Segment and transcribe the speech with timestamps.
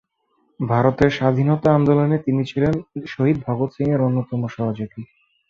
[0.59, 2.73] ভারতের স্বাধীনতা আন্দোলনে তিনি ছিলেন
[3.07, 5.01] শহীদ ভগৎ সিং এর অন্যতম সহযোগী।